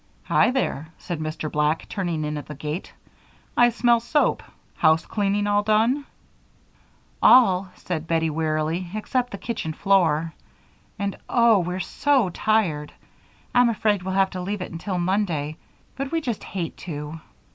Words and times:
"Hi 0.23 0.49
there!" 0.49 0.87
said 0.97 1.19
Mr. 1.19 1.51
Black, 1.51 1.87
turning 1.87 2.25
in 2.25 2.35
at 2.35 2.47
the 2.47 2.55
gate. 2.55 2.91
"I 3.55 3.69
smell 3.69 3.99
soap. 3.99 4.41
Housecleaning 4.75 5.45
all 5.45 5.61
done?" 5.61 6.05
"All," 7.21 7.69
said 7.75 8.07
Bettie, 8.07 8.31
wearily, 8.31 8.89
"except 8.95 9.29
the 9.29 9.37
kitchen 9.37 9.73
floor, 9.73 10.33
and, 10.97 11.17
oh! 11.29 11.59
we're 11.59 11.79
so 11.79 12.29
tired. 12.31 12.91
I'm 13.53 13.69
afraid 13.69 14.01
we'll 14.01 14.15
have 14.15 14.31
to 14.31 14.41
leave 14.41 14.61
it 14.63 14.71
until 14.71 14.97
Monday, 14.97 15.57
but 15.95 16.11
we 16.11 16.19
just 16.19 16.43
hate 16.45 16.77
to." 16.77 17.21